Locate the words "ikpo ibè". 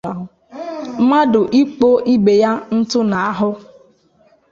1.61-2.33